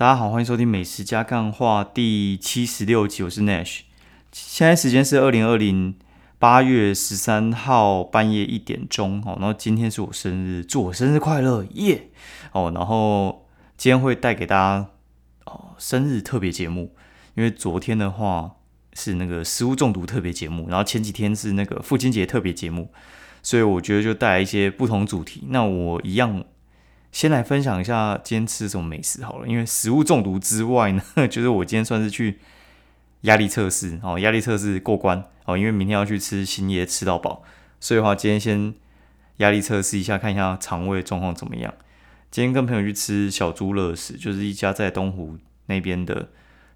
[0.00, 3.80] 大家好，欢迎收听《美食加干话》第七十六集，我是 Nash。
[4.32, 5.94] 现在时间是二零二零
[6.38, 9.36] 八月十三号半夜一点钟哦。
[9.38, 12.08] 然后今天是我生日，祝我生日快乐，耶！
[12.52, 14.86] 哦，然后今天会带给大家
[15.44, 16.96] 哦生日特别节目，
[17.34, 18.52] 因为昨天的话
[18.94, 22.90] 是那个食物中毒特别节目，然后前几天是那个父亲节特别节目，
[23.42, 25.44] 所以我觉得就带来一些不同主题。
[25.48, 26.42] 那我一样。
[27.12, 32.38] 先来分享一下今天吃什么美食好了，因为食物中毒之外呢， 就是我今天算是去
[33.22, 37.42] 压力测试哦，压力测试过关哦，因为明天要去吃新叶吃到饱，
[37.80, 38.74] 所以的话今天先
[39.38, 41.74] 压力测试一下，看一下肠胃状况怎么样。
[42.30, 46.28] 今天跟朋友去吃小猪乐食，就是一家在东湖那边的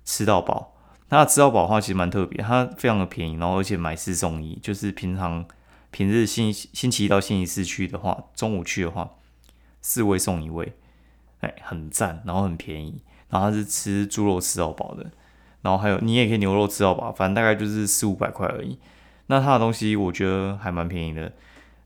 [0.04, 0.74] 吃到饱。
[1.10, 5.46] 那吃到饱的话其实蛮特别，它非常的便宜，然后而且买四送一，就是平常
[5.92, 9.08] 平日星星期一到星期四去的话，中午去的话。
[9.86, 10.72] 四位送一位，
[11.40, 15.10] 哎，很赞，然后很便宜，然后它是吃猪肉吃到饱的，
[15.60, 18.78] 然后还有你也可以牛肉吃到饱，反正大概就是四五百块而已。
[19.26, 21.30] 那它的东西我觉得还蛮便宜的，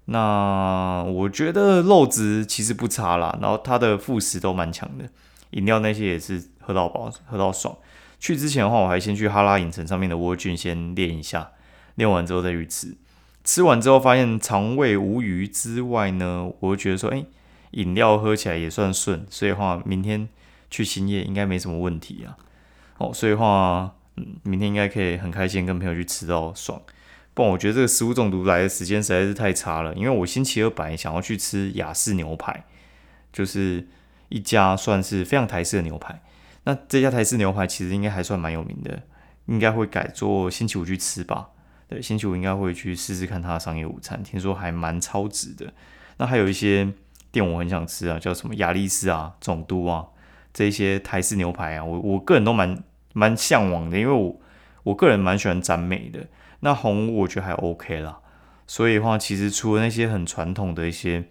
[0.05, 5.05] 那我觉得肉质其实不差啦，然后它的副食都蛮强的，
[5.51, 7.77] 饮料那些也是喝到饱，喝到爽。
[8.21, 11.51] 去之前的话，我还先去哈拉影城上面的蜗菌先练一下，
[11.97, 12.97] 练完之后再去吃。
[13.43, 17.25] 吃完之后发现肠胃无余之外呢，我就觉得说，哎。
[17.73, 20.29] 饮料喝起来也算顺，所以话明天
[20.71, 22.37] 去新业应该没什么问题啊。
[22.97, 26.81] 哦，所以话，嗯，明天应该可以很开心跟朋友去吃到爽。
[27.35, 32.65] 不然我觉得这个食物中毒来的时间实在是太差了，因为我星期二本来想要去吃雅士牛排，
[33.33, 33.87] 就是
[34.29, 36.21] 一家算是非常台式的牛排。
[36.65, 39.03] 那这家台式牛排其实应该还算蛮有名的，
[39.47, 41.51] 应该会改做星期五去吃吧。
[41.89, 45.73] 对，星期五应该会去试试看它的商业午餐，听说还蛮超值的。
[46.17, 46.93] 那还有一些。
[47.47, 50.07] 我很想吃啊，叫什么亚力士啊、总督啊，
[50.55, 54.41] 这些台式牛排啊，我我个人都蛮蛮向往的，因为我
[54.85, 56.27] 我个人蛮喜欢沾美的。
[56.61, 58.19] 那红屋我觉得还 OK 啦，
[58.67, 61.25] 所以的话，其实除了那些很传统的一些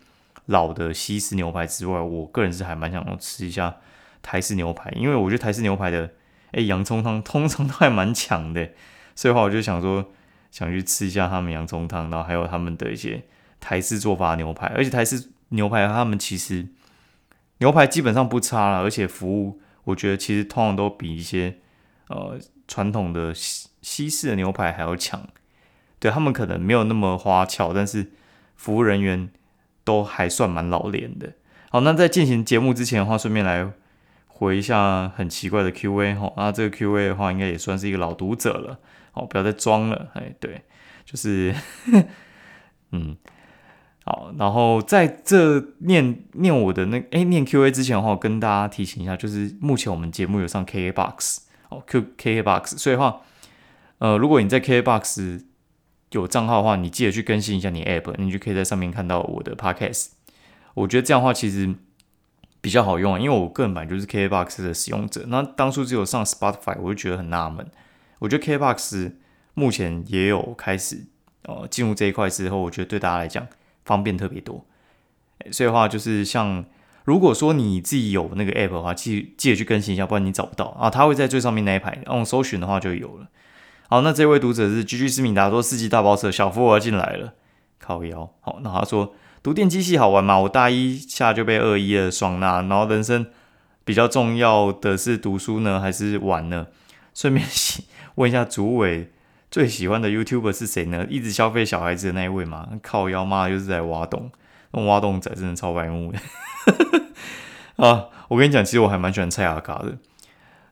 [0.46, 3.78] 老的西式牛排之外，我个人是还蛮想要吃一下
[4.22, 6.12] 台式牛排，因为我觉得台式牛排的
[6.52, 8.70] 哎洋葱汤 通常都还蛮强的，
[9.16, 10.06] 所以的话我就想说
[10.52, 13.24] 想去吃一下他们洋葱汤，然后还有他们的一些
[13.60, 15.32] 台式做法牛排，而且台式。
[15.50, 16.68] 牛排他们其实
[17.60, 21.58] 牛排基本上不差了，而且服务我觉得其实通常都比一些
[22.10, 22.38] 呃
[22.68, 25.28] 传统的西西式的牛排还要强。
[26.00, 28.12] 对他们可能没有那么花俏，但是
[28.56, 29.30] 服务人员
[29.84, 31.34] 都还算蛮老练的。
[31.72, 33.68] 好，那在进行节目之前的话，顺便来
[34.28, 36.32] 回一下很奇怪的 Q&A 哈。
[36.38, 38.78] 那这个 Q&A 的话，应该也算是一个老读者了。
[39.12, 40.12] 好，不要再装了。
[40.14, 40.62] 哎，对，
[41.04, 41.56] 就是
[42.92, 43.18] 嗯。
[44.08, 53.20] 好，然后在这念念我的那哎念 Q A 之前的话，我跟大家提醒一下，就是目前我们节目有上 K A Box 哦，Q K A Box，所以话，
[53.98, 55.42] 呃，如果你在 K A Box
[56.12, 60.12] 有账号的话，你记得去更新一下你 App，你就可以在上面看到我的 Podcast。
[60.74, 61.76] 我觉得这样的话其实
[62.62, 67.70] 比较好用啊，因为我个人本来就是 K A Box 的使用者，那当初只有上 Spotify，我就觉得很纳闷。
[68.20, 69.12] 我觉得 K A Box
[69.54, 71.08] 目前也有开始
[71.44, 73.46] 呃进入这一块之后，我觉得对大家来讲。
[73.88, 74.66] 方便特别多，
[75.50, 76.66] 所以的话就是像
[77.06, 80.90] 如果说你自己有那个 app 的话，记记得去更新一下，不然你找不到啊。
[80.90, 83.28] 它会在最上面那一排，用搜寻的话就有了。
[83.88, 87.34] 好，那这位读者是 G G 思敏达说四季大包车小富儿进来了，
[87.80, 88.30] 靠腰。
[88.42, 90.38] 好，那他说读电机系好玩吗？
[90.40, 92.66] 我大一下就被二一了，爽呐。
[92.70, 93.26] 然后人生
[93.86, 96.68] 比较重要的是读书呢，还是玩呢？
[97.14, 97.48] 顺便
[98.16, 99.10] 问一下主委。
[99.50, 101.06] 最喜欢的 YouTuber 是谁呢？
[101.10, 102.68] 一直消费小孩子的那一位吗？
[102.82, 104.32] 靠腰妈又是在挖洞，
[104.72, 106.20] 那挖洞仔真的超白目的
[107.78, 108.08] 啊！
[108.28, 109.98] 我跟你讲，其实我还蛮喜欢蔡阿嘎的。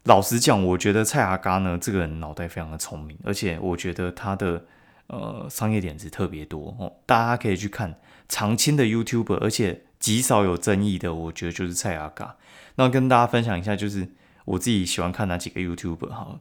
[0.03, 4.65] 老实讲，我觉得蔡阿嘎呢，这个人脑袋非常的聪明，而且我觉得他的
[5.07, 6.93] 呃商业点子特别多哦。
[7.05, 7.95] 大家可以去看
[8.27, 12.35] 常青的 YouTuber，而且极少有争议的，我觉得就是蔡阿嘎。
[12.75, 14.09] 那跟大家分享一下，就是
[14.43, 16.39] 我自己喜欢看哪几个 YouTuber 哈。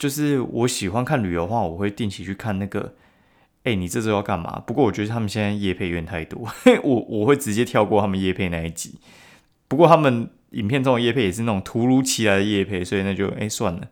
[0.00, 2.94] 就是我喜欢看旅游的话，我会定期去看那个。
[3.64, 4.58] 哎，你这周要干嘛？
[4.66, 6.48] 不过我觉得他们现在夜配有点太多，
[6.82, 8.94] 我我会直接跳过他们夜配那一集。
[9.68, 13.88] 不过他们影片中的夜配也是那种突如其来的夜配，所以那就哎算了。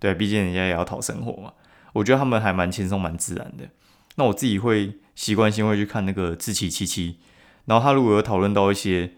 [0.00, 1.52] 对，毕竟人家也要讨生活嘛。
[1.92, 3.68] 我觉得他们还蛮轻松、蛮自然的。
[4.16, 7.18] 那我自己会习惯性会去看那个自奇七七，
[7.66, 9.12] 然后他如果有讨论到一些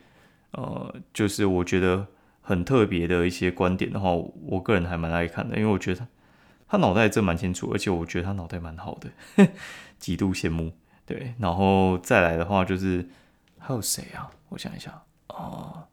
[0.50, 2.08] 呃，就是我觉得
[2.42, 6.06] 很特别的一些观点的话，我个人还蛮爱看的，因为我觉得。
[6.68, 9.48] 他脑袋真蛮清楚，而且我觉得他脑袋蛮好的，
[9.98, 10.72] 极度羡慕。
[11.06, 13.08] 对，然后再来的话就是
[13.58, 14.30] 还有谁啊？
[14.48, 15.84] 我想一下啊，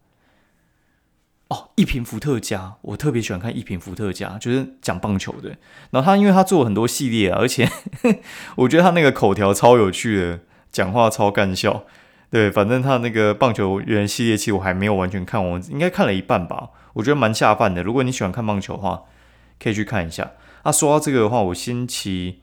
[1.50, 5.50] 哦，一瓶伏特加，我特别喜欢看一瓶伏特加，就是讲棒球的。
[5.89, 7.69] 然后他因为他做了很多系列，而且
[8.56, 10.39] 我觉得他那个口条超有趣的，
[10.71, 11.83] 讲话超干笑。
[12.29, 16.69] 对，反正他那个棒球员系列，其实我还没有完全看完，应该看了一半吧。
[16.94, 17.83] 我觉得蛮下饭的。
[17.83, 19.03] 如果你喜欢看棒球的话，
[19.59, 20.31] 可以去看一下。
[20.63, 22.42] 啊，说到这个的话，我星期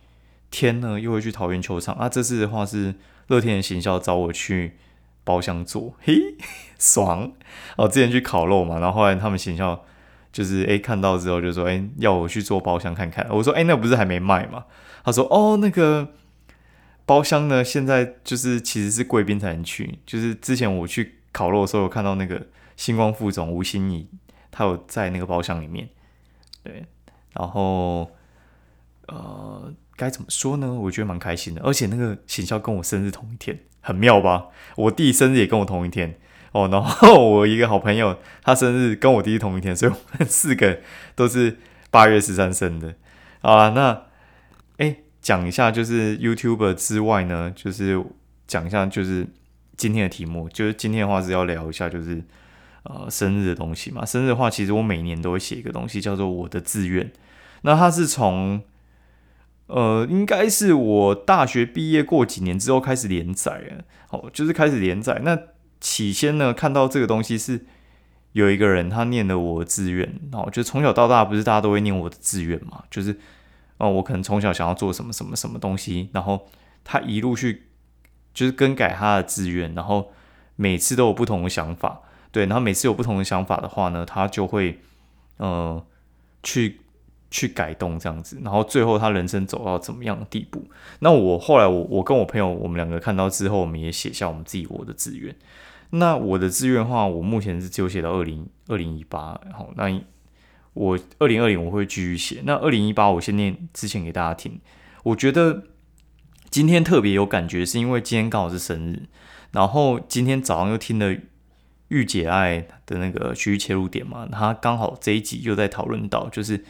[0.50, 2.08] 天呢又会去桃园球场啊。
[2.08, 2.94] 这次的话是
[3.28, 4.76] 乐天的行销找我去
[5.24, 6.36] 包厢做，嘿，
[6.78, 7.32] 爽！
[7.76, 9.84] 哦，之前去烤肉嘛，然后后来他们行销
[10.32, 13.26] 就是诶看到之后就说诶要我去做包厢看看。
[13.30, 14.64] 我说诶那不是还没卖吗？
[15.04, 16.14] 他说哦那个。
[17.08, 17.64] 包厢呢？
[17.64, 19.98] 现在就是其实是贵宾才能去。
[20.04, 24.06] 就是之前我去烤肉的时候，有看到那个星光副总吴欣怡，
[24.50, 25.88] 他有在那个包厢里面。
[26.62, 26.84] 对，
[27.34, 28.10] 然后
[29.06, 30.72] 呃，该怎么说呢？
[30.72, 31.60] 我觉得蛮开心的。
[31.62, 34.48] 而且那个行销跟我生日同一天，很妙吧？
[34.76, 36.18] 我弟生日也跟我同一天
[36.52, 36.68] 哦。
[36.68, 40.80] 然后我一个好朋友，他生日跟我弟同一天，所以我们四个
[41.14, 41.58] 都是
[41.90, 42.94] 八月十三生的。
[43.42, 44.02] 啊，那
[44.78, 44.96] 哎。
[45.20, 48.02] 讲一下，就是 YouTuber 之外呢，就是
[48.46, 49.26] 讲一下，就是
[49.76, 52.22] 今天的题目，就是今天的话是要聊一下，就是
[52.84, 54.04] 呃生日的东西嘛。
[54.04, 57.12] 生日的话，其实我每年都会写一个东西，叫做我的志愿。
[57.62, 58.62] 那它是从
[59.66, 63.72] 呃，应该是我大学毕业过几年之后开始连载啊，
[64.10, 65.20] 哦，就是开始连载。
[65.24, 65.38] 那
[65.80, 67.66] 起先呢，看到这个东西是
[68.32, 73.18] 有一个人他念了我的志愿，然哦，就从小到大不是大家都会念我的志愿嘛，就是。
[73.80, 76.48] 哦，我可能从小想要做什么什么什么东西，然后
[76.82, 77.68] 他一路去
[78.34, 80.10] 就是更改他的志愿，然后
[80.56, 82.00] 每次都有不同的想法，
[82.38, 84.78] 对，然后每次有不同的想法的话呢，他就会
[85.38, 85.84] 呃
[86.44, 86.80] 去
[87.30, 90.64] 去改动这样子，然后最后他人生走到怎么样的地步？
[91.00, 95.34] 那我后来我我跟我朋友我们两个看到之后，我们也写下我们自己我的志愿。
[95.90, 100.00] 那我的志愿话，我目前是只有写到二零二零一八，然后那。
[100.74, 104.60] 我二零二零我会继续写，那二零一八我先念之前给大家听。
[105.02, 105.64] 我觉得
[106.50, 109.08] 今天特别有感觉，是因为今天刚好是生日，
[109.50, 111.16] 然后今天早上又听了
[111.88, 116.64] 御姐爱的那个区域切入点嘛，他刚好这一集又在讨论到，就是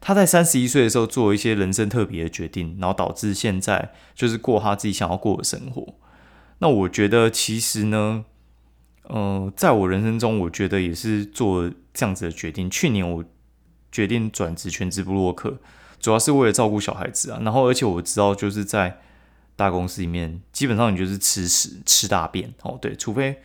[0.00, 5.94] 他在三十一岁的时候做一些人生特别的决定，然后导致现在就是过他自己想要过的生活。
[6.58, 8.24] 那我觉得其实呢，
[9.04, 12.68] 呃，在我人生中，我觉得也是做这样子的决定。
[12.68, 13.24] 去年我。
[13.94, 15.60] 决定转职全职布洛克，
[16.00, 17.38] 主要是为了照顾小孩子啊。
[17.44, 18.98] 然后，而且我知道，就是在
[19.54, 22.76] 大公司里面，基本上你就是吃屎、吃大便哦。
[22.82, 23.40] 对，除非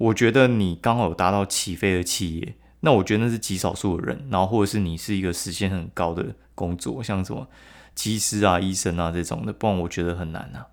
[0.00, 4.26] 我觉得你刚好有达到起飞的企业，那我觉得那是极少数的人。
[4.30, 7.46] 然后，或者是你是一个时薪很高的工作，像什么
[7.94, 10.68] 技师啊、医生啊这种的，不然我觉得很难啊。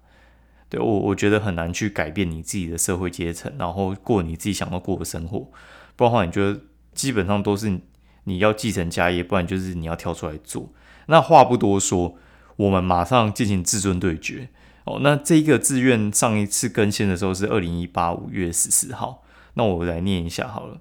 [0.70, 5.50] 对我，我觉得很难去改变你自己的社会阶层，然后过你自己想要过的生活。
[5.96, 6.62] 不然的话，你觉得
[6.94, 7.80] 基本上都是。
[8.30, 10.70] 你要继承家业，不然就是你要跳出来做。
[11.06, 12.18] 那话不多说，
[12.58, 14.50] 我们马上进行至尊对决
[14.88, 15.00] 哦。
[15.02, 19.24] 那这一个志愿上一次更新的时候是二零一八五月十四号。
[19.54, 20.78] 那我来念一下好了。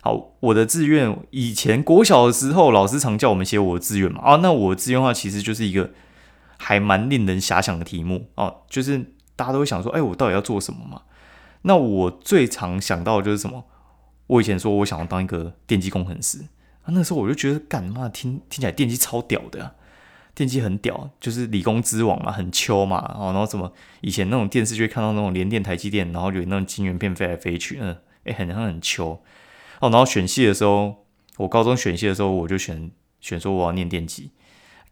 [0.00, 4.20] 好，我的志愿以前国小的时候，老师常叫我们写我的志愿嘛。
[4.22, 5.90] 啊，那我的志愿的话其实就是一个
[6.56, 8.62] 还蛮令人遐想的题目哦。
[8.68, 11.02] 就是大家都会想说，哎，我到底要做什么嘛？
[11.62, 13.64] 那我最常想到的就是什么？
[14.28, 16.38] 我以前说我想要当一个电机工程师
[16.84, 16.86] 啊。
[16.92, 19.74] 那时候我就觉得，干嘛听听起来电机超屌的，
[20.38, 29.20] 电机很屌，就是理工之王嘛，很秋嘛，然后什么以前那种电视剧看到那种联电、台积电，然后有那种晶圆片飞来飞去，嗯，哎，很像很秋
[29.80, 29.90] 哦。
[29.90, 31.04] 然后选系的时候，
[31.38, 32.88] 我高中选系的时候，我就选
[33.20, 34.30] 选说我要念电机，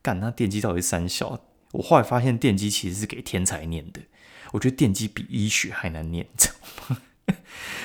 [0.02, 1.38] 干那电机到底是三小？
[1.70, 4.00] 我后来发现电机其实是给天才念的，
[4.50, 6.54] 我觉得电机比医学还难念，知道
[6.88, 6.98] 吗？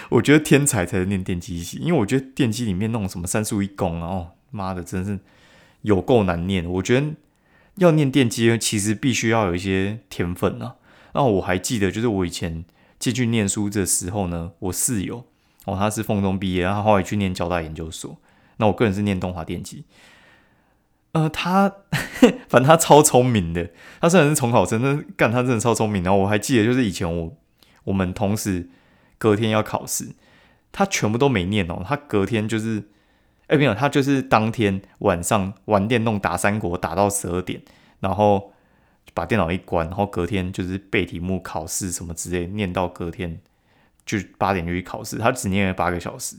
[0.09, 5.19] 我觉得天才才是念电机系，因为我觉得电机里面那种什么三数一功啊，哦妈的，真是
[5.83, 6.65] 有够难念。
[6.65, 7.07] 我觉得
[7.75, 10.75] 要念电机，其实必须要有一些天分啊。
[11.13, 12.63] 那我还记得，就是我以前
[12.99, 15.25] 进去念书的时候呢，我室友
[15.65, 18.17] 哦，他是凤中毕业，然后后来去念交大研究所。
[18.57, 19.85] 那我个人是念东华电机，
[21.11, 21.73] 呃，他
[22.47, 26.03] 反正他超聪明的，他虽然是重考生，但干他真的超聪明。
[26.03, 27.37] 然后我还记得，就是以前我
[27.85, 28.69] 我们同时。
[29.21, 30.15] 隔天要考试，
[30.71, 31.85] 他全部都没念哦。
[31.87, 32.89] 他隔天就是，
[33.51, 37.61] 哎，没有，他就是当天晚上玩电动打三国打到十二点，
[37.99, 38.53] 然后
[39.13, 43.41] 把电脑一关，然后隔天就是背题目、考试什么之类，念到隔天
[44.05, 45.17] 就八点就去考试。
[45.17, 46.37] 他只念了八个小时，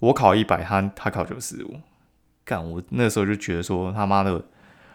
[0.00, 1.76] 我考一百，他他考九十五。
[2.44, 4.44] 干，我那时候就觉得说他妈的，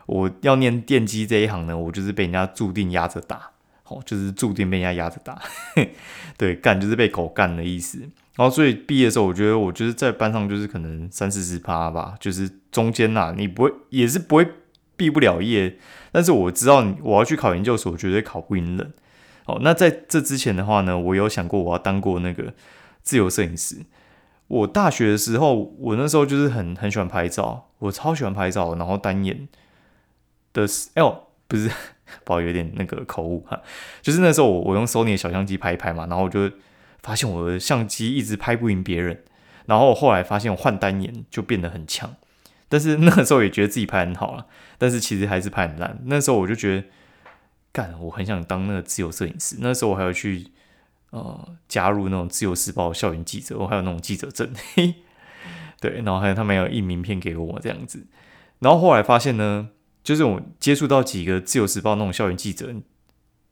[0.08, 3.52] 我要念电机这一行呢，我就是被人家注定压着打。
[3.86, 5.42] 哦，就是注定被人家压着打。
[6.38, 8.10] 对，干就是被狗干的意思。
[8.36, 14.48] 然后所以毕业的时候，我觉得我就是在班上就是可能三四十趴吧，就是中间呐，你不会也是不会
[14.96, 15.78] 毕不了业，
[16.12, 18.94] 但是我知道我要去考研究所，绝对考不赢人。
[19.46, 22.54] 哦，那在这之前的话呢，我有想过我要当过那个
[23.02, 23.78] 自由摄影师。
[24.48, 29.48] 我大学的时候，我那时候就是很很喜欢拍照，我超喜欢拍照，然后单眼
[30.54, 31.70] 的，哎呦，不是，
[32.24, 33.62] 不好有点那个口误哈，
[34.02, 36.50] 就是那时候我我用 Sony 的小相机拍一拍嘛，然后我就
[37.04, 39.24] 发现我的相机一直拍不赢别人，
[39.68, 42.16] 然后后来发现我换单眼就变得很强，
[42.68, 44.48] 但是那个时候也觉得自己拍很好了，
[44.80, 46.00] 但是其实还是拍很烂。
[46.06, 46.88] 那时候我就觉得，
[47.72, 49.58] 干，我很想当那个自由摄影师。
[49.60, 50.48] 那时候我还要去。
[51.14, 54.96] 呃，加入那种自由时报校园记者，我还有那种记者证，嘿
[55.80, 58.08] 对，然后还有他们有印名片给我这样子，
[58.58, 59.70] 然后后来发现呢，
[60.04, 62.74] 就是我接触到几个自由时报那种校园记者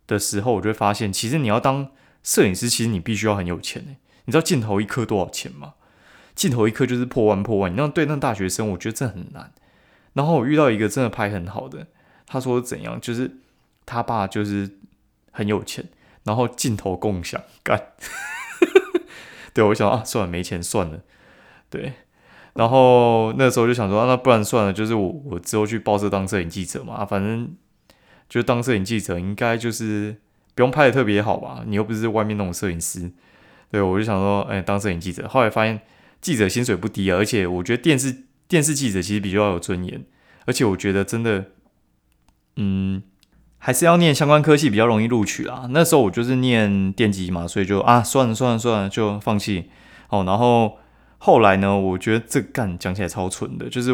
[0.08, 1.92] 的时候，我就会发现，其实你要当
[2.24, 3.98] 摄影师，其实你必须要很有钱诶。
[4.26, 5.74] 你知道镜头一颗多少钱吗？
[6.36, 9.52] 镜头一颗就是破万破万，你那对那大学生，我觉得这很难。
[10.14, 11.88] 然后我遇到一个真的拍很好的，
[12.26, 13.38] 他说怎样，就是
[13.86, 14.78] 他爸就是
[15.32, 15.90] 很有钱。
[16.24, 17.94] 然后镜头共享干，
[19.56, 21.02] 对我想啊，算了，没钱算了，
[21.68, 21.94] 对。
[22.54, 27.56] 然后那时候就想说，那不然算了，就是我我之后去报社当摄影记者嘛，反正
[28.30, 30.18] 就当摄影记者，应该就是
[30.56, 31.64] 不用拍的特别好吧？
[31.66, 33.12] 你又不是外面那种摄影师，
[33.70, 35.28] 对，我就想说，哎，当摄影记者。
[35.28, 35.82] 后来发现
[36.20, 40.04] 记者薪水不低啊，而且我觉得电视电视记者其实比较有尊严，
[40.46, 41.46] 而且我觉得真的，
[42.56, 43.04] 嗯。
[43.64, 45.68] 还是要念相关科系比较容易录取啦。
[45.70, 49.70] 那时候我就是念电机嘛，所以就啊算了算了算了，就放弃
[50.10, 50.24] 哦。
[50.26, 50.80] 然后
[51.20, 53.94] 后来呢，我觉得这干讲起来超蠢的，就是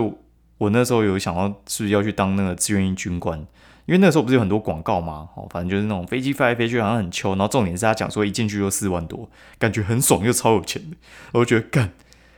[0.57, 3.45] 我那时候有想到是要去当那个志愿军官，
[3.87, 10.95] 因为那时候不是有很多广告嘛，哦，反正就是那种飞机飞来飞去好像很秋，然后重点是他讲说一进去就四万多，感觉很爽又超有钱的。
[11.31, 11.93] 我觉得干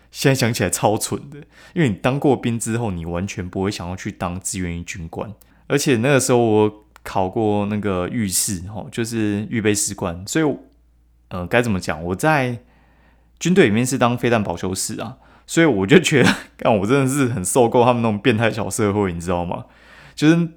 [0.10, 1.40] 现在想起来超蠢的，
[1.74, 5.34] 因为你当过兵之后，你完全不会想要去当志愿役军官，
[5.68, 6.86] 而且那个时候我。
[7.02, 10.58] 考过那个预试，哦，就是预备士官，所以，
[11.30, 12.04] 呃，该怎么讲？
[12.04, 12.60] 我在
[13.40, 19.66] 军队里面是当飞弹保修士啊，所以我就觉得， 干我真的是很受够他们那种变态小社会，你知道吗？
[20.14, 20.50] 就是，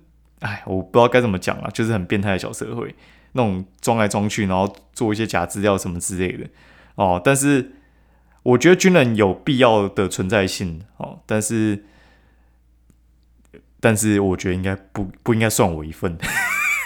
[0.42, 2.94] 哎，我不知道该怎么讲啊，就是很变态的小社会，
[3.32, 6.46] 那种装来装去，然后做一些假资料什么之类的，
[6.96, 7.72] 哦，但是
[8.42, 11.84] 我觉得军人有必要的存在性，哦，但是。
[13.84, 16.16] 但是我觉得应该不不应该算我一份，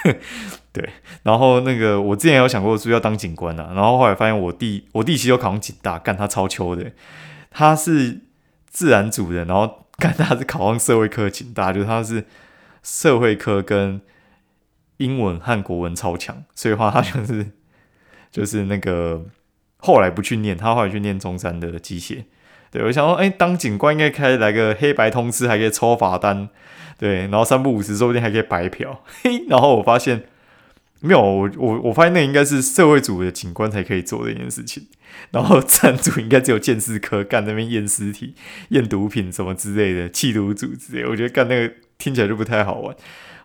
[0.73, 0.89] 对。
[1.21, 6.91] 然后那个我之前有想过说要当警官啊，然后后来发现我弟我弟其实有考上警大，干他超秋的，
[7.51, 8.21] 他是
[8.65, 12.25] 自然组的，然后干他是考上社会科警大，就是他是
[12.83, 14.01] 社会科跟
[14.97, 17.51] 英文和国文超强，所以话他就是
[18.31, 19.25] 就是那个
[19.77, 22.23] 后来不去念，他后来去念中山的机械。
[22.69, 26.49] 对我想说，哎，当警官应该可以来个黑白通吃，还可以抽罚单。
[26.97, 29.03] 对，然后三不五十，说不定还可以白嫖。
[29.23, 30.23] 嘿， 然后我发现
[30.99, 34.87] 没有，我我我发现那应该是社会组的警官才可以做的一件事情。
[35.31, 38.35] 然后站组应该只有鉴识科干那边验尸体、
[38.69, 41.05] 验毒品什么之类的，缉毒组之类。
[41.05, 42.95] 我觉得干那个听起来就不太好玩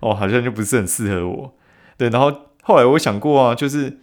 [0.00, 1.54] 哦，好像就不是很适合我。
[1.97, 4.00] 对，然后后来我想过啊，就是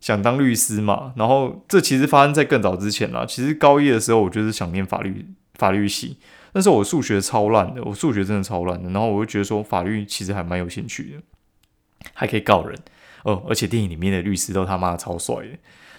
[0.00, 1.12] 想当律师嘛。
[1.16, 3.24] 然后这其实发生在更早之前啦。
[3.26, 6.18] 其实高一的时候，我就是想念法律法律系。
[6.52, 8.90] 那时候我数学超烂的，我数学真的超烂的。
[8.90, 11.22] 然后我就觉得说法律其实还蛮有兴趣的，
[12.14, 12.78] 还可以告人
[13.24, 13.44] 哦。
[13.48, 15.50] 而且电影里面的律师都他妈超帅的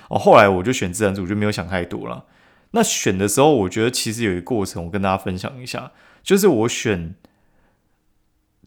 [0.09, 0.17] 哦。
[0.17, 2.25] 后来我就选自然组，就没有想太多了。
[2.71, 5.91] 那选的时候，我觉得其实有一个过程，我跟大家分享一下。
[6.23, 7.15] 就是我选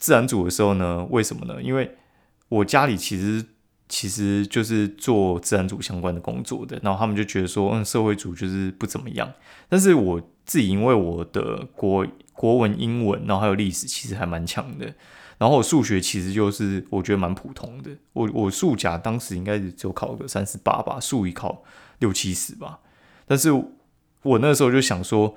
[0.00, 1.62] 自然组的时候呢，为什么呢？
[1.62, 1.94] 因为
[2.48, 3.44] 我家里其实
[3.88, 9.30] 其实就是做自然组相关的工作的，然后他们就觉得说，嗯，社会组就是不怎么样。
[9.68, 14.92] 但是我自己因为我的国国文、英文，然后还有历史，其实还蛮强的。
[15.38, 17.90] 然后我数学其实就是我觉得蛮普通的。
[18.14, 21.62] 我我数甲当时应该只有考个三十八吧，数一考
[21.98, 22.80] 六七十吧。
[23.26, 23.50] 但是
[24.22, 25.34] 我那时候就想说，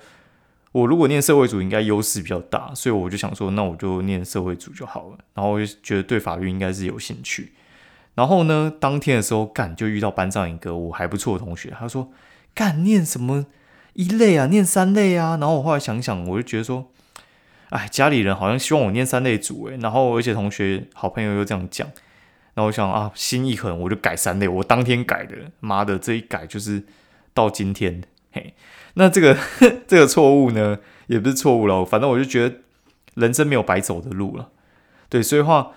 [0.73, 5.17] 我如果念社会组应该优势比较大，所以我就想说，那我就念社会组就好了。
[5.33, 7.53] 然后我就觉得对法律应该是有兴趣。
[8.15, 12.11] 然后呢，当天的时候干就遇到班上一个我还不错的同学，他说
[12.53, 13.45] 干念什么？
[13.93, 16.89] 一类啊，念三类啊，然后我后来想想，我就觉得说，
[17.69, 21.87] 哎，家里人好像希望我念三类组，诶，然后而且同学好朋友又这样讲，
[22.55, 26.81] 然后我想啊，心一狠，我就改三类，我当天改的，妈的，这一改就是
[27.35, 28.01] 到今天，
[28.33, 28.53] 嘿，
[28.95, 29.37] 那这个
[29.87, 32.57] 这个错误呢，也不是错误了，反正我就觉得
[33.15, 34.49] 人生没有白走的路了，
[35.07, 35.71] 对，所以话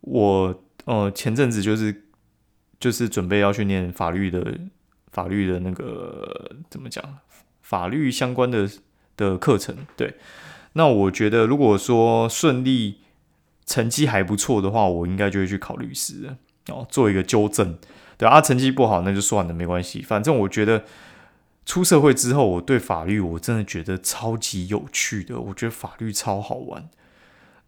[0.00, 2.04] 我呃前阵子就是
[2.80, 4.58] 就是准备要去念法律的
[5.10, 7.18] 法律的那个怎么讲
[7.60, 8.70] 法律相关的
[9.16, 10.14] 的课程，对。
[10.76, 12.98] 那我觉得如果说顺利
[13.64, 16.36] 成绩还不错的话，我应该就会去考律师
[16.68, 17.78] 哦，做一个纠正。
[18.18, 20.02] 对啊，成绩不好那就算了，没关系。
[20.02, 20.84] 反正我觉得
[21.66, 25.40] 出社会之后，我对法律我真的觉得超级有趣的。
[25.40, 26.88] 我觉得法律超好玩。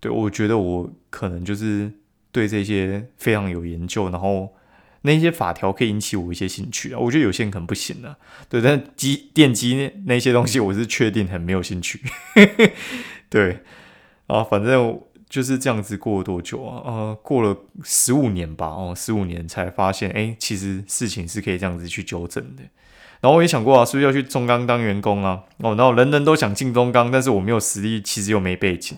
[0.01, 1.93] 对我觉得我可能就是
[2.31, 4.55] 对这些非常有研究，然后
[5.03, 6.99] 那些法条可以引起我一些兴趣啊。
[6.99, 8.17] 我觉得有些人可能不行啊。
[8.49, 12.01] 对，但机电机那那些东西，我是确定很没有兴趣。
[13.31, 13.61] 对
[14.27, 15.01] 啊，反正。
[15.29, 16.81] 就是这样子过了多久啊？
[16.87, 22.63] 呃，过了十五年吧，哦，十五年才发现，哎，其实事情是可以这样子去纠正的。
[23.27, 25.43] 然后我也想过啊，是不是要去中钢当员工啊？
[25.59, 28.97] 哦，然后人人都想进中钢，但是我没有实力，其实又没背景，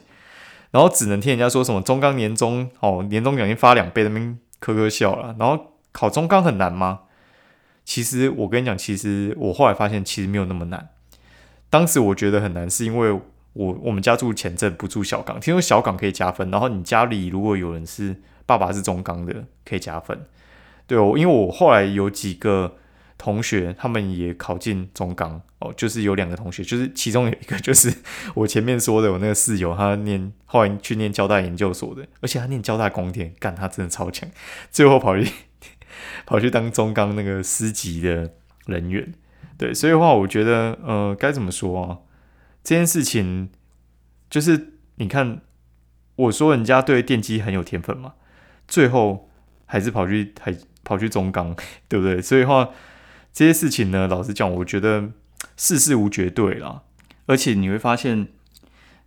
[0.71, 5.35] 然后只能听人家说什么中钢年终哦，年终奖金发两倍，那边呵呵笑了。
[5.39, 7.01] 然后考中钢很难吗？
[7.87, 10.91] 其实我跟你讲，其实我后来发现，其实没有那么难。
[11.71, 13.19] 当时我觉得很难，是因为。
[13.55, 15.41] 我我们家住前镇，不住小港。
[15.41, 18.15] 听说小港可以加分，然后你家里如果有人是
[18.47, 20.27] 爸爸是中钢的，可以加分。
[20.87, 22.77] 对哦，因为我后来有几个
[23.19, 27.93] 同学，他们也考进中钢哦，就是有两个同学，就是其中有一个就是
[28.35, 34.31] 我前面说的我那个室友，他念后来去念交大研究所的，而且他念交大工天，干他真的超强，
[34.71, 35.31] 最后跑去
[36.25, 38.33] 跑去当中钢那个师级的
[38.67, 39.13] 人员。
[39.59, 41.99] 对，所以的话，我觉得呃，该怎么说啊？
[42.63, 43.51] 这件事情
[44.31, 45.41] 就是你看，
[46.15, 48.15] 我说人家对电机很有天分嘛，
[48.69, 49.29] 最后
[49.67, 51.57] 还是跑去还跑去中钢，
[51.89, 52.23] 对不对？
[52.23, 52.71] 所以话
[53.39, 55.11] 这些事情呢，老实讲，我觉得
[55.57, 56.83] 世事无绝对啦。
[57.27, 58.27] 而且你会发现，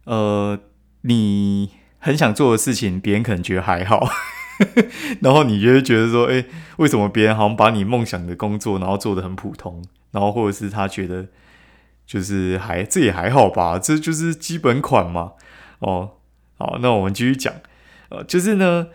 [0.05, 0.57] 呃，
[1.01, 4.07] 你很想做的事情，别人可能觉得还好，
[5.19, 6.45] 然后你就会觉得说，哎，
[6.77, 11.27] 为什么别人好像把你梦想的工作，然后做的很普通，然后或者是他觉得。
[12.07, 15.33] 就是还这也还好吧，这就是基本款嘛。
[15.79, 16.11] 哦，
[16.57, 17.53] 好，那我们继续讲。
[18.09, 18.87] 呃，就是呢，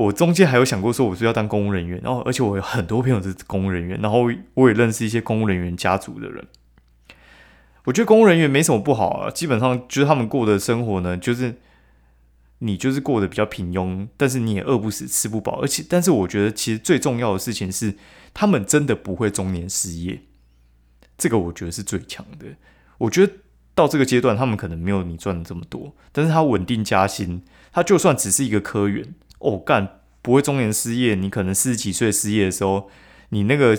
[0.00, 6.46] 我中间还有想过说我是要当公务人员，然后而且我有很多朋友是公务人员，然后我也认识一些公务人员家族的人。
[7.84, 11.56] 我觉得公务人员没什么不好啊，基本上就是他们过的生活呢，就是
[12.60, 17.96] 你就是过得比较平庸，但是你也饿不死吃不饱，而且但是我觉得其实最重要的事情是，
[18.32, 20.22] 他们真的不会中年失业。
[21.18, 22.46] 这个我觉得是最强的。
[22.98, 23.32] 我觉得
[23.74, 31.14] 到这个阶段，他们可能没有你赚的这么多，但是他稳定加薪，他就算只是一个科员，哦，干不会中年失业。
[31.14, 32.88] 你可能四十几岁失业的时候，
[33.30, 33.78] 你那个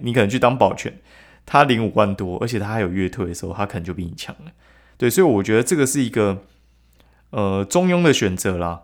[0.00, 1.00] 你可能去当保全，
[1.46, 4.52] 他领五万多，而且他还有月退的时候，他可能就比你强了。
[4.96, 6.44] 对，所以我觉得这个是一个
[7.30, 8.82] 呃中庸的选择啦。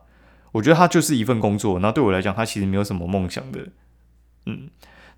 [0.53, 3.69] 我觉得他就是一份工作，那对我来讲，他其实没有什么梦想的，
[4.47, 4.71] 嗯。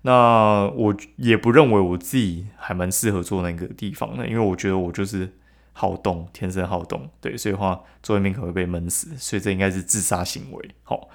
[0.03, 5.33] 那我也不认为我自己还蛮适合做那个地方的，因为我觉得我就是
[5.79, 10.69] 好动，天生好动，对，所以话做外面可能会被闷死，所以这应该是自杀行为。
[10.83, 11.07] 好，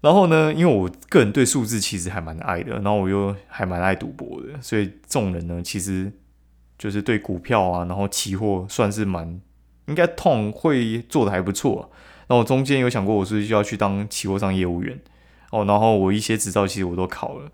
[0.00, 6.10] 然后呢，因为我个人对数字其实还蛮爱的，然后我又还蛮爱赌博的，所以众人呢其实
[6.78, 9.38] 就是对股票啊，然后期货算是蛮
[9.84, 11.90] 应该痛会做的还不错。
[12.28, 14.98] 那我中间有想过，我是不是要去当期货商业务员
[15.50, 17.50] 哦，然后我一些执照其实我都考了。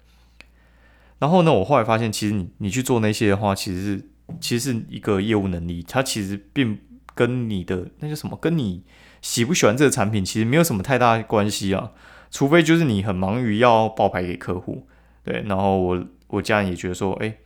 [1.19, 4.09] 然后呢，我后来发现，其实你你去做那些的话，其实是
[4.41, 6.79] 其实是一个业务能力，它其实并
[7.15, 8.83] 跟你的那叫什么，跟你
[9.21, 11.93] 喜不喜欢这个产品，其实没有什么太大关系啊。
[12.31, 14.87] 除非就是你很忙于要报牌给客户，
[15.23, 15.45] 对。
[15.47, 17.37] 然后我我家人也觉得说，哎，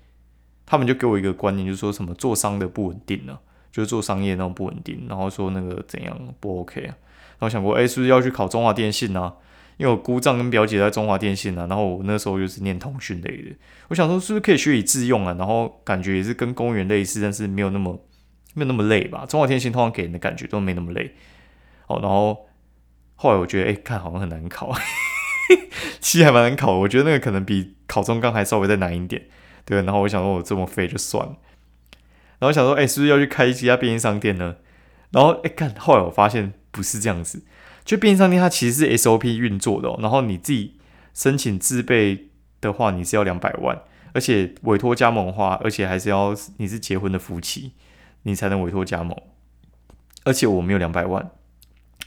[0.65, 3.39] 他们就给我一个观念，就是说什么做商的不稳定呢，
[3.71, 6.97] 就是做商业那种不稳定，然后说那个怎样不 OK 啊。
[7.39, 9.35] 然后想过，哎，是不是要去考中华电信呢？
[9.79, 13.57] 因为我姑丈跟表姐在中华电信啊，然后我那时候又是念通讯类的，
[13.89, 15.35] 我想说是不是可以学以致用啊？
[15.39, 18.05] 然后感觉也是跟公务员类似，但是没有那么
[18.55, 19.25] 没有那么累吧？
[19.25, 21.15] 中华电信通常给人的感觉都没那么累。
[21.87, 22.49] 哦，然后
[23.15, 24.75] 后来我觉得，哎，看好像很难考，
[26.01, 26.77] 其实还蛮难考。
[26.81, 29.27] 我觉得那个可能比考中钢还稍微再难一点，
[29.65, 29.81] 对。
[29.83, 31.37] 然后我想说，我这么废就算了。
[32.41, 34.57] 然后想说，哎，是不是要去开一家便利商店呢？
[35.13, 37.45] 然后哎，看后来我发现不是这样子。
[37.89, 40.75] 就便利商店，它其实是 SOP 运作的，然后你自己
[41.15, 42.29] 申请自备
[42.61, 43.81] 的话，你是要两百万，
[44.13, 47.73] 而且委托加盟的话，而且还是要你是结婚的夫妻，
[48.25, 49.17] 你才能委托加盟。
[50.25, 51.31] 而且我没有两百万，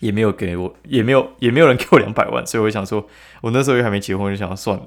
[0.02, 3.08] 也没有给我，也没有，也没有人给我 两百万，所以我想说，
[3.41, 4.86] 我那时候又还没结婚，就想算了。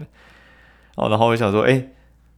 [0.95, 1.89] 哦，然后我想说，哎，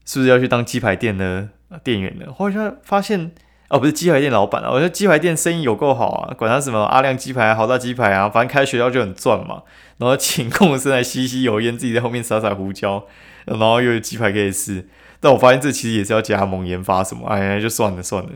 [0.06, 1.50] 是不是要去当鸡排店的
[1.84, 2.32] 店员呢？
[2.32, 3.32] 后来发现，
[3.68, 9.62] 哦，不是鸡排店老板啊，我觉得鸡排店生意有够好啊，管他什么阿亮鸡排、豪大鸡排啊，反正开学校就很赚嘛。
[9.98, 13.04] 然后请公司来吸吸油烟，自己在后面撒撒胡椒，
[13.46, 14.86] 然后又有鸡排可以吃。
[15.18, 18.30] 但我发现这其实也是要加盟研发什么，哎，就算了算了。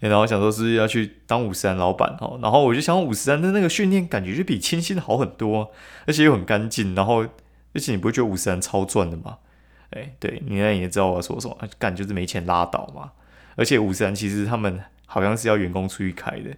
[0.00, 5.70] 然后想说是要去当五十岚老板哦，然后我就想五十岚的那个训练感觉就比清新好很多，
[6.06, 7.24] 而且又很干净，然后
[7.74, 9.38] 而且你不会觉得五十岚超赚的吗？
[9.90, 13.12] 哎，对，你那也知道我说什么，干就是没钱拉倒嘛。
[13.56, 16.50] 而且五十岚其实他们好像是要员工出去开的，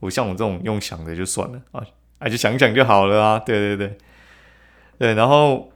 [0.00, 1.84] 我像我这种用想的就算了啊，
[2.18, 3.38] 哎就想想就好了啊。
[3.38, 3.98] 对对对，
[4.98, 5.72] 对，然后。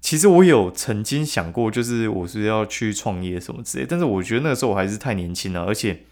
[0.00, 6.04] 其实我有曾经想过，就是我是要去创业什么之类，但是我觉得那个时候我还是太年轻了，而且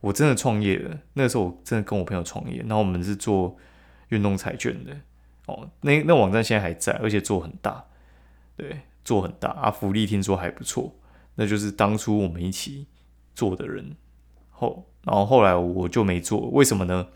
[0.00, 0.98] 我真的创业了。
[1.12, 3.56] 那个时候我真的跟我朋友创业，然后我们是做
[4.08, 4.96] 运动彩券的
[5.46, 5.68] 哦。
[5.82, 7.84] 那那网站现在还在，而且做很大，
[8.56, 10.92] 对，做很大啊，福利听说还不错。
[11.36, 12.86] 那就是当初我们一起
[13.34, 13.96] 做的人
[14.50, 17.06] 后，然后后来我就没做，为什么呢？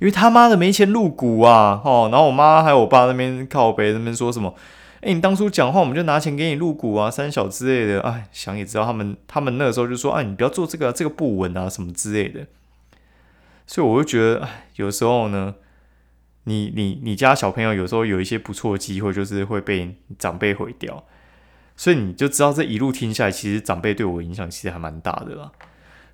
[0.00, 4.54] 因为他妈的没钱入股啊，哦，然后我妈还有我爸那边靠北那边说什么？
[5.00, 8.00] 哎，你当初讲话，我们就拿钱给你入股啊，三小之类的。
[8.00, 12.46] 哎，想也知道，他们他们那个时候就说，哎，你不要做这个，这个不稳啊，什么之类的。
[13.66, 15.54] 所以我就觉得，哎，有时候呢，
[16.44, 21.04] 你你你家小朋友有时候有一些不错的机会，就是会被长辈毁掉。
[21.76, 25.52] 所以你就知道，这一路听下来，其实长辈对我影响其实还蛮大的啦。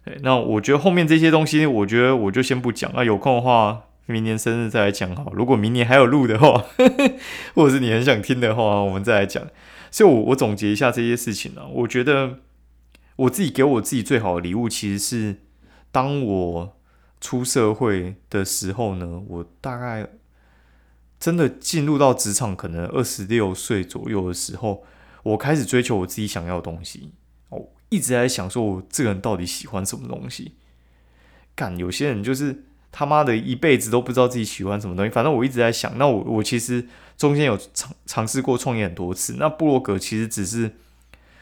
[0.05, 2.91] 对，那我觉得后面这些东西，我觉得我就先不讲。
[2.95, 3.83] 那有空的话。
[4.07, 6.65] 明年生日再来讲好，如果明年还有录的话，
[7.55, 9.47] 或者是你很想听的话，我们再来讲。
[9.93, 11.63] 所以，我我总结一下这些事情呢。
[11.69, 12.39] 我觉得
[13.15, 15.37] 我自己给我自己最好的礼物，其实是
[15.93, 16.77] 当我
[17.21, 20.09] 出社会的时候呢，我大概
[21.21, 24.83] 真的进入到职场，可能二十六岁左右的时候，
[25.23, 27.13] 我开始追求我自己想要的东西。
[27.49, 30.53] 哦，一直在想说，我这个人到底喜欢什么东西？
[31.55, 32.65] 干，有些人就是。
[32.93, 35.97] 他妈的一辈子都不知道自己喜欢什么东西，反正我一直在想。
[35.97, 36.85] 那我我其实
[37.17, 40.73] 中间有尝尝试过创业很多次，那布洛格其实只是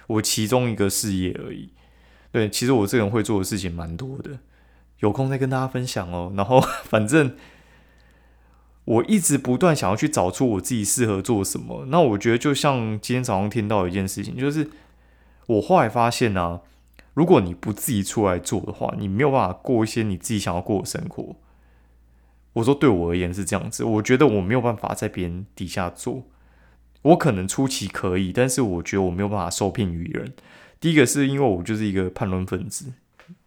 [0.07, 1.71] 我其中一个事业而已。
[2.31, 4.41] 对，其实我这个人会做的事情蛮多的，
[4.99, 6.35] 有空再跟大家分享哦。
[6.37, 7.35] 然后 反正
[8.89, 11.85] 我一直不断想要去找出我自己适合做什么。
[11.89, 14.71] 那我觉得就像今天早上听到一件事情，就是
[15.47, 16.61] 我后来发现呢。
[17.15, 21.35] 如果你不自己出来做的话，你没有办法过一些你自己想要过的生活。
[22.53, 26.23] 我说对我而言是这样子，我觉得我没有办法在别人底下做。
[27.03, 30.33] 我可能初期可以，但是我觉得我没有办法受聘于人。
[30.79, 32.93] 第一个是因为我就是一个叛论分子，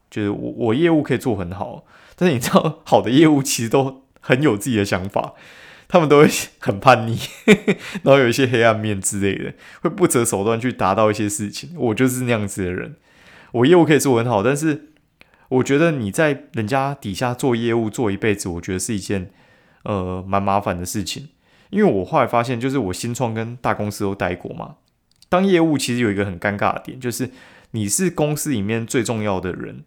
[0.10, 1.86] 就是我我业务可以做很好，
[2.18, 5.34] 但是你知道， 好的业务其实都很有自己的想法，
[5.90, 6.30] 他们都会
[6.60, 7.20] 很叛逆，
[8.02, 11.72] 然后有一些黑暗面之类的，会不择手段去达到一些事情。
[11.76, 12.96] 我就是那样子的人。
[13.52, 14.94] 我业务可以做很好，但是
[15.50, 19.30] 我觉得你在人家底下做业务做一辈子，我觉得是一件
[19.84, 21.28] 呃蛮麻烦的事情。
[21.70, 24.76] 因为我后来发现，就是我新创跟大公司都待过嘛，
[25.28, 27.30] 当业务其实有一个很尴尬的点，就是
[27.72, 29.84] 你是公司里面最重要的人，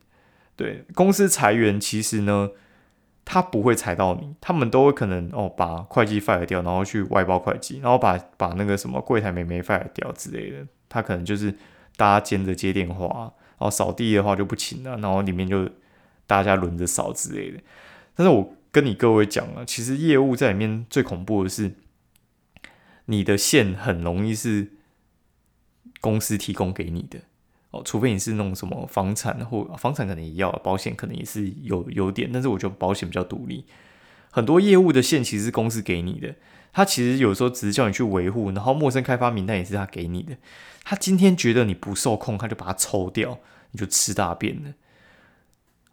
[0.57, 2.51] 对公司裁员，其实呢
[3.25, 11.53] 他不会裁到你，他们都会可能哦把会计 fire 掉，然后去外包会计，然后把把那个什么柜台妹妹 fire 掉之类的，他可能就是
[11.97, 13.33] 大家兼着接电话。
[13.57, 15.71] 然后扫地的话就不请了，然后里面就
[16.27, 17.61] 大家轮着扫之类的。
[18.17, 21.73] 但是我跟你各位讲了，其实业务在里面最恐怖的是，
[23.05, 24.73] 你的线很容易是
[26.01, 27.21] 公司提供给你的
[27.75, 33.65] 哦，除非你是那种什么房产或房产可能也要，保险可能也是有有点，但是我觉得保险比较独立。
[34.31, 36.37] 很多业务的线其实是公司给你的，
[36.73, 40.37] 他其实有时候只是叫你去维护，然后陌生开发名单也是他给你的。
[40.85, 43.41] 他今天觉得你不受控，他就把它抽掉，
[43.73, 44.75] 你就吃大便了。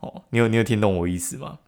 [0.01, 1.59] 哦，你有你有听懂我意思吗？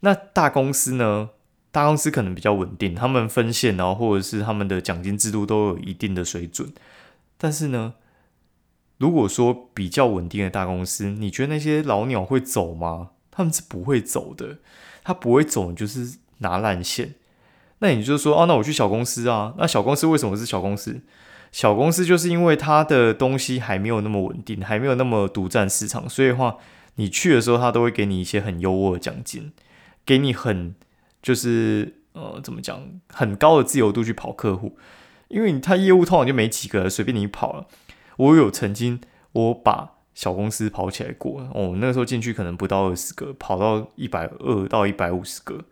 [0.00, 1.30] 那大公司呢？
[1.72, 6.72] 大公司可能比较稳定，他们分线然后或者是他们的奖金制度都有一定的水准。
[7.36, 7.94] 但是呢，
[8.98, 13.10] 如果说比较稳定的大公司，你觉得那些老鸟会走吗？
[13.30, 14.58] 他们是不会走的。
[15.04, 17.14] 他不会走，就是拿烂线。
[17.78, 19.54] 那你就说，哦，那我去小公司啊？
[19.56, 21.00] 那小公司为什么是小公司？
[21.52, 26.56] 小公司就是因为它的东西还没有那么稳定，还没有那么独占市场，所以的话，
[26.96, 29.52] 你去的时候，他都会给你一些很优渥的奖金，
[30.04, 30.74] 给你很
[31.22, 34.76] 就是呃怎么讲，很高的自由度去跑客户，
[35.28, 37.68] 因为他业务通常就没几个，随便你跑了。
[38.16, 39.00] 我有曾经
[39.32, 45.64] 我把小公司跑起来过，哦，那个时候进去可能不到二十个，跑到一百二到一百五十个，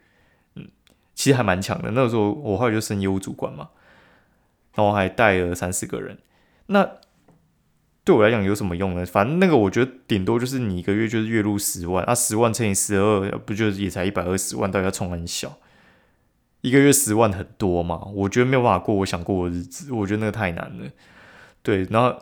[0.55, 0.69] 嗯，
[1.15, 1.91] 其实还蛮强的。
[1.91, 3.71] 那个时候我后来就升业务主管嘛。
[4.77, 6.19] 然后还带了三四个人，
[6.67, 6.85] 那
[8.03, 9.07] 对我来讲有什么用呢？
[9.07, 14.69] 反正那个我觉得顶多就是你一个月就是月入十万，啊，十万乘以十二，不就也才一百二十万？
[14.69, 15.59] 到底要冲很小？
[16.63, 18.03] 一个月十万很多嘛？
[18.15, 20.91] 我觉得没有办法过我想过的日子，我觉得那个太难了。
[21.63, 22.21] 对，然后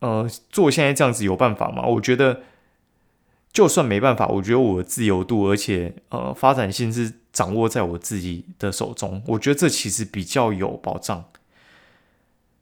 [0.00, 1.84] 呃，做现在这样子有办法吗？
[1.84, 2.42] 我觉得
[3.52, 11.24] 就算没办法，我觉得我的自由度，而且呃，发展性是掌握在我自己的手中，我觉得这其实比较有保障。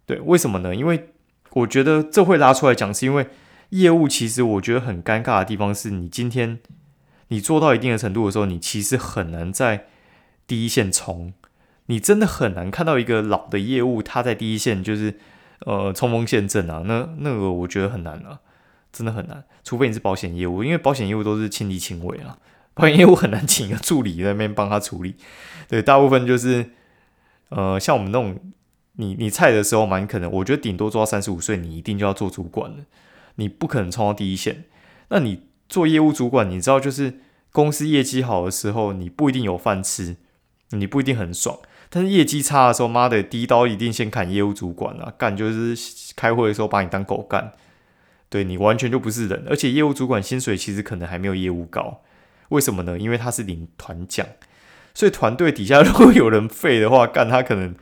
[0.07, 0.75] 对，为什么呢？
[0.75, 1.11] 因为
[1.51, 3.27] 我觉得这会拉出来讲，是因为
[3.70, 6.61] 业务其实我觉得很尴尬的地方是，你今天
[7.29, 9.87] 你做到一定的程度的时候，你其实很难在
[10.46, 11.35] 第一线冲，
[11.87, 15.18] 你真的很难看到一个老的业务他在第一线就是
[15.61, 18.40] 呃冲锋陷阵啊，那那个我觉得很难啊，
[18.92, 22.38] 真的很难，除非你是保险业务，因为保险业务都是亲力亲为啊，
[22.75, 25.14] 保险业务很难请一个助理在那边帮他处理，
[25.69, 26.71] 对，大部分就是
[27.49, 28.38] 呃像我们那种。
[28.99, 32.79] 你你菜的时候蛮可能，我觉得顶多做到三十五岁，你一定就要做主管了。
[33.35, 34.64] 你不可能冲到第一线。
[35.09, 37.21] 那你做业务主管，你知道就是
[37.53, 40.16] 公司业绩好的时候，你不一定有饭吃，
[40.71, 41.59] 你不一定很爽。
[41.96, 45.11] 但是业绩差的时候，妈的，第一刀一定先砍业务主管啊！
[45.16, 45.74] 干就是
[46.14, 47.52] 开会的时候把你当狗干，
[48.28, 49.46] 对你完全就不是人。
[49.48, 52.02] 而且业务主管薪水其实可能还没有业务高，
[52.50, 52.98] 为什么呢？
[52.98, 54.26] 因为他是领团奖，
[54.92, 57.74] 所以团队底下如果有人废的话，干他可能。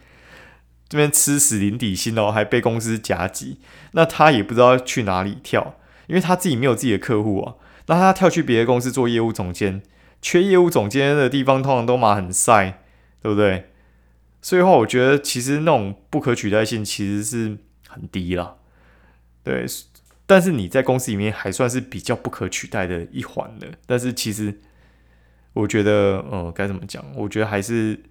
[0.88, 3.58] 这边吃死零底薪哦，还被公司夹击，
[3.94, 5.74] 那他也不知道去哪里跳，
[6.06, 7.54] 因为他自己没有自己的客户啊。
[7.86, 9.82] 那他跳去别的公司做业务总监，
[10.22, 12.78] 缺业务总监的地方通常都嘛很晒，
[13.20, 13.70] 对不对？
[14.44, 17.56] 所以话，我觉得其实那种不可取代性其实是
[17.88, 18.58] 很低了，
[19.42, 19.64] 对。
[20.26, 23.68] 但是你在公司里面还算是比较不可取代的一环的。
[23.86, 24.60] 但是其实
[25.54, 27.02] 我觉得，呃，该怎么讲？
[27.16, 28.02] 我觉得还是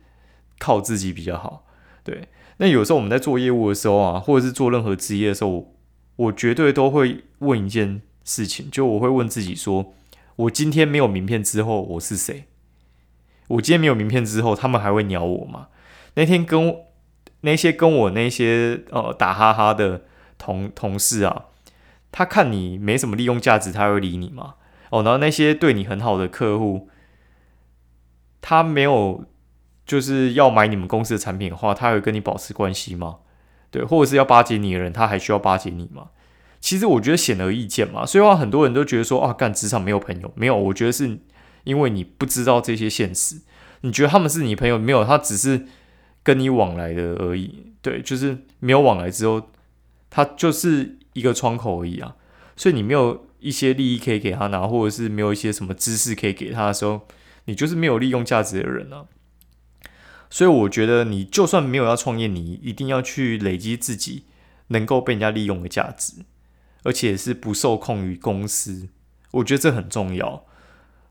[0.57, 1.67] 靠自己比较好，
[2.03, 2.27] 对。
[2.57, 5.75] 那有时候我们在做业务的时候啊，或者是做任何职业的时候，
[6.15, 9.93] 我绝对都会问一件事情，就我会问自己说：
[10.37, 12.45] 我今天没有名片之后，我是谁？
[13.49, 15.67] 我今天没有名片之后，他们还会鸟我吗？
[16.15, 16.76] 那天跟
[17.41, 20.02] 那些跟我那些呃打哈哈的
[20.38, 21.45] 同同事啊，
[22.12, 24.56] 他看你没什么利用价值，他会理你吗？
[24.89, 26.89] 哦，然后那些对你很好的客户，
[28.41, 29.26] 他没有。
[29.86, 33.17] 就是要买你们公司的产品的话，他会跟你保持关系吗？
[33.69, 36.08] 对，或者是要巴结你的人，他还需要巴结你吗？
[36.62, 38.06] 其实我觉得显而易见嘛。
[38.06, 40.56] 所以话很多人都觉得说啊，干职场没有朋友，没有。
[40.56, 41.19] 我觉得是
[41.65, 43.41] 因为你不知道这些现实，
[43.82, 45.65] 你觉得他们是你朋友，没有，他只是
[46.23, 47.73] 跟你往来的而已。
[47.81, 49.49] 对，就是没有往来之后，
[50.09, 52.15] 他就是一个窗口而已啊。
[52.55, 57.01] 所以你没有一些利益可以给他拿，或者是没有一些什么知识可以给他的时候，
[57.45, 59.05] 你就是没有利用价值的人啊。
[60.29, 64.23] 所以我觉得，你就算没有要创业，你一定要去累积自己
[64.67, 66.25] 能够被人家利用的价值，
[66.83, 68.88] 而且是不受控于公司。
[69.31, 70.45] 我觉得这很重要。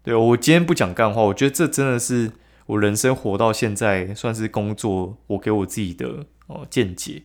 [0.03, 2.33] 对我今天不讲干话，我觉得这真的是
[2.67, 7.25] 我人生活到现在算是工作，我给我自己的哦见解。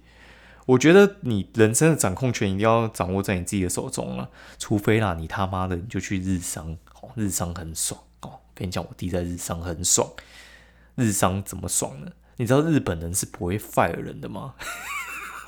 [0.65, 8.39] 我觉得你人生的掌控权一定要掌握在你自己的手中了，除非啦，你他妈的你就去日商哦，日商很爽哦。
[8.53, 10.09] 跟你讲，我弟在日商很爽。
[10.95, 12.11] 日商怎么爽呢？
[12.35, 14.55] 你知道日本人是不会 fire 人的吗？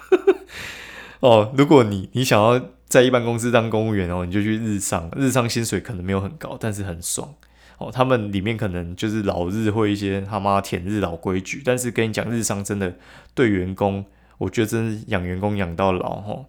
[1.20, 7.36] 哦，如果你你想要在一般公司当公务员哦，你就去日商，日商薪水可能没有很高，但是很爽
[7.80, 7.92] 哦。
[7.92, 12.96] 他们里面可能就是老日会一些他妈舔日老规矩，但是跟你讲，日商真的
[13.34, 14.06] 对员工，
[14.38, 16.46] 我觉得真是养员工养到老哦。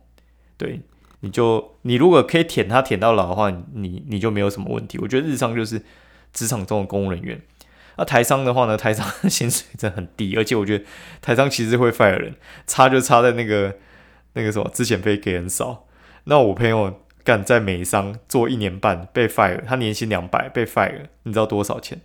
[0.59, 0.81] 对，
[1.21, 4.99] 你就你如果可以舔他舔到老的话，你你就没有什么问题。
[4.99, 5.83] 我觉得日商就是
[6.33, 7.41] 职场中的公务人员。
[7.97, 8.77] 那台商的话呢？
[8.79, 10.85] 台商薪水真的很低，而且我觉得
[11.21, 12.35] 台商其实会 fire 人，
[12.67, 13.77] 差就差在那个
[14.33, 15.87] 那个什么，之前被给很少。
[16.25, 22.01] 那我朋友干在美商做一年半被 fire，他年薪两百被 fire，你知道多少钱？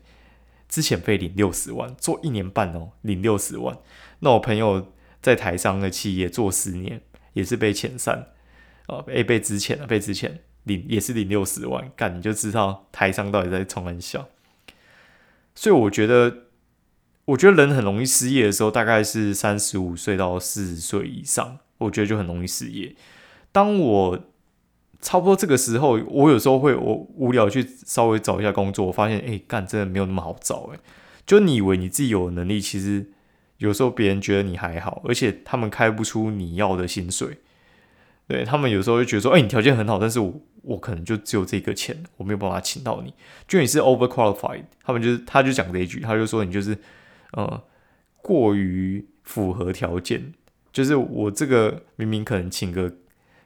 [0.67, 3.77] 资遣费领六十万，做一年半哦，领六十万。
[4.19, 7.01] 那我朋友在台商的企业做十年，
[7.33, 8.29] 也是被遣散，
[8.87, 10.31] 哦，被被资遣了，被资遣
[10.63, 14.27] 领也是领六十万，干你就知道台商到底在冲很小。
[15.53, 16.45] 所以我觉得，
[17.25, 22.95] 我觉得人很容易失业的时候，大概是三十五岁到四十岁以上，我觉得就很容易失业。
[23.51, 24.19] 当我
[25.05, 30.79] 差不多这个时候，我有时候会我无聊去稍微找一下工作，我发现，哎，干真的没有那么好找，哎，
[31.27, 33.11] 就你以为你自己有能力，其实
[33.59, 37.37] 有时候别人觉得你还好，而且他们开不出你要的薪水。
[38.27, 43.13] 对他们有时候就觉得说，哎，你条件很好，但是我我可能就只有这个钱，我没有办法请到你，
[43.47, 44.63] 就你是 over qualified。
[44.83, 46.75] 他们就是他就讲这一句，他就说你就是
[47.33, 47.61] 呃
[48.23, 50.33] 过于符合条件，
[50.73, 52.91] 就是我这个明明可能请个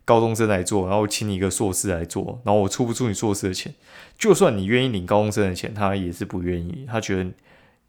[0.10, 3.72] 高中生来做，然后请你一个硕士来做，然后我出不出你硕士的钱，
[4.18, 7.30] 就算你愿意领高中生的钱，他也是不愿意，他觉得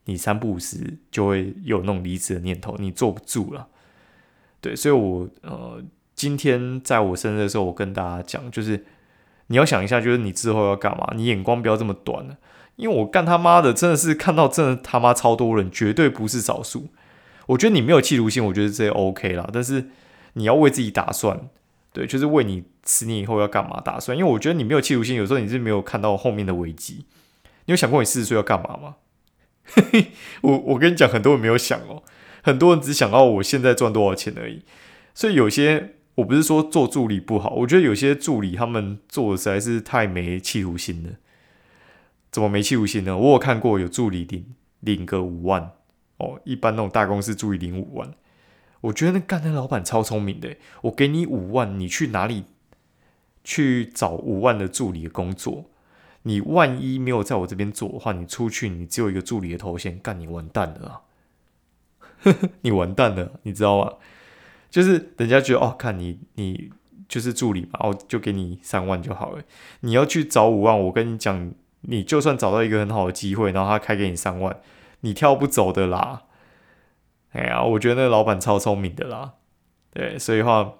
[0.04, 3.68] 你三不五时就会有那种离职的念头，你坐不住了。
[4.61, 5.83] 对，所以我呃，
[6.14, 8.85] 今天在我生日的时候，我跟大家讲，就是
[9.46, 12.37] 你要想一下，就是你之后要干嘛，你眼光不要这么短了，
[12.76, 16.88] 因为我干他妈的真的是看到真的他妈超多人，绝对不是少数。
[17.46, 19.48] 我觉得你没有企图心，我觉得这 OK 啦。
[19.50, 19.88] 但是
[20.35, 21.48] 你要为自己打算，
[21.92, 24.16] 对，就是为你十年以后要干嘛打算。
[24.16, 27.05] 因为我觉得你没有企图心，有时候你是没有看到后面的危机。
[27.66, 28.96] 你有想过你四十岁要干嘛吗？
[30.42, 32.03] 我我跟你讲，很多人没有想哦，
[32.42, 34.62] 很多人只想到我现在赚多少钱而已。
[35.14, 41.11] 所以有些我不是说做助理不好，我觉得有些助理他们做的实在是太没企图心了。
[42.31, 43.16] 怎么没企图心呢？
[43.16, 45.72] 我有看过有助理领领个五万。
[46.18, 48.12] 哦，一般那种大公司助理领五万，
[48.82, 50.56] 我觉得那干那老板超聪明的。
[50.82, 52.44] 我给你五万，你去哪里
[53.44, 55.66] 去找五万的助理的工作？
[56.22, 62.34] 你万一没有在我这边做的话，你出去你只有一个助理的头衔，干你完蛋了啊！
[62.60, 63.94] 你完蛋了，你知道吗？
[64.68, 66.70] 就是人家觉得哦，看你你
[67.08, 69.42] 就是助理嘛，哦就给你三万就好了。
[69.80, 74.60] 你要去找五万，我跟你讲，你就算找到一个很好的机会，然后他开给你三万。
[75.00, 76.24] 你跳不走的啦！
[77.32, 79.34] 哎呀，我觉得那老板超聪明的啦。
[79.92, 80.74] 对，所以话，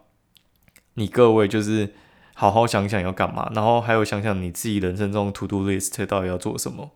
[0.95, 1.95] 你各位就是
[2.35, 6.91] 好好想想要干嘛，然后还有想想你自己人生中 to do list 到底要做什么。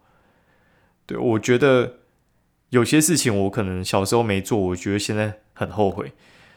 [1.06, 1.94] 对我觉得
[2.70, 6.12] 有些事情我可能小时候没做，我觉得现在很后悔。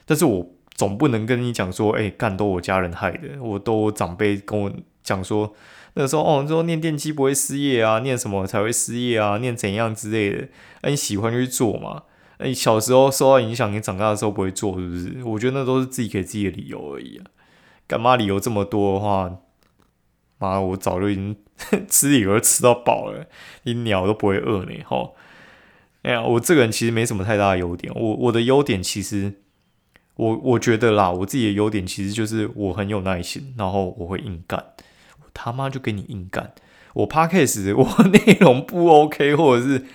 [0.06, 4.72] 但是我总不能跟你讲说，哎，干都我家人害的，我都长辈跟我
[5.04, 5.54] 讲说。
[5.94, 9.40] 那个时候哦，说念电机不会失业啊，念什么才会失业啊？
[9.40, 10.48] 念怎样之类的？
[10.84, 12.04] 那你喜欢就去做嘛。
[12.40, 15.24] 那你小时候受到影响，你长大的时候不会做，是不是？
[15.24, 17.26] 我觉得那都是自己给自己的理由而已啊。
[17.88, 19.38] 干嘛理由这么多的话，
[20.38, 21.36] 妈，我早就已经
[21.90, 23.28] 吃理由吃到饱了，
[23.64, 24.72] 你鸟都不会饿呢。
[24.86, 25.12] 哈，
[26.04, 27.92] 哎呀，我这个人其实没什么太大的优点。
[27.96, 29.34] 我我的优点其实，
[30.16, 34.64] 我我觉得啦，我自己的优点其实就是我很有耐心，然后我会硬干。
[35.22, 36.54] 我他妈就给你硬干！
[36.94, 39.86] 我 podcast 我 内容不 OK，或者是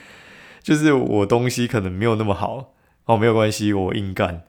[0.62, 2.72] 就是我东西可能没有那么好
[3.06, 4.44] 哦，没有关系，我硬干。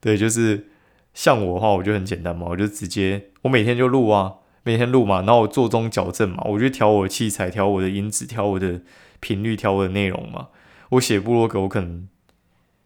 [0.00, 0.68] 对，就是
[1.12, 8.80] 像我的话，我就很简单嘛，我就直接我每天就录啊，每天录嘛，然后我做中矫正嘛，我就调我的器材，调我的音质，调我的
[9.20, 10.48] 频率，调我的内容嘛。
[10.90, 12.08] 我写部落格，我可能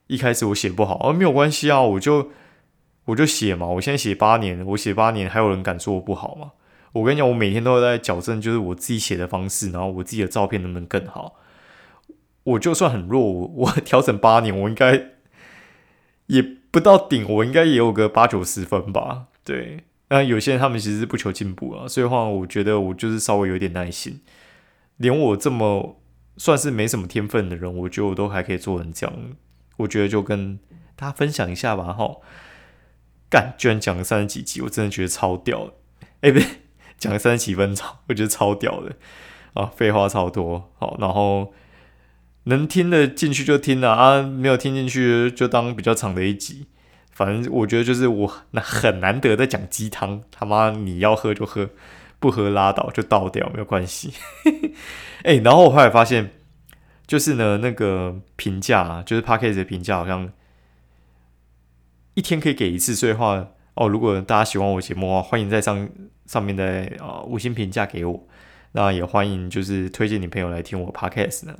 [0.08, 2.30] 一开始我写不好，而没有关系啊，我就
[3.04, 3.66] 我就写嘛。
[3.66, 6.50] 我现在写八年，我写八年，还有人敢说我不好吗？
[6.92, 11.36] 我跟你讲，我每天都在矫正，就是我自己写的方式，然后我自己的照片能不能更好？
[12.44, 13.20] 我就算很弱，
[13.56, 15.10] 我调整八年，我应该
[16.26, 19.26] 也不到顶，我应该也有个八九十分吧？
[19.44, 24.20] 对，那有些人他们其实不求进步啊，所以话我觉得我就是稍微有点耐心，
[24.98, 26.00] 连我这么
[26.36, 29.14] 算是没什么天分的人，我觉得我都还可以做成这样，
[29.78, 30.58] 我觉得就跟
[30.96, 32.16] 大家分享一下吧，哈。
[33.30, 35.72] 干，居然讲了三十几集，我真的觉得超屌，
[36.20, 36.46] 哎，不对。
[36.96, 38.94] 讲了三十几分钟，我觉得超屌的
[39.54, 39.66] 啊！
[39.66, 41.52] 废话超多，好，然后
[42.44, 46.66] 能听得进去就听了啊，没有听进去就当比较长的一集。
[47.12, 51.70] 反正我觉得就是我那很难得在讲鸡汤，他妈你要喝就喝，
[52.18, 54.12] 不喝拉倒就倒掉，没有关系。
[55.22, 56.30] 哎，然后我后来发现，
[57.06, 60.32] 就是呢，那个评价啊就是 p a c k a g e 的评价好像
[62.14, 63.48] 一天可以给一次，所以话。
[63.76, 65.88] 哦，如果大家喜欢我节目的话，欢迎在上
[66.26, 68.24] 上面的啊五星评价给我。
[68.70, 71.56] 那也欢迎就是推荐你朋友来听我 podcast 呢。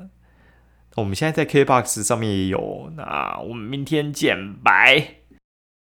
[0.96, 2.90] 我们现在在 KBox 上面也有。
[2.96, 5.23] 那我们明天见，拜。